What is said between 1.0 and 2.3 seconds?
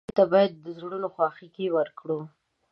خواخوږي ورکړو.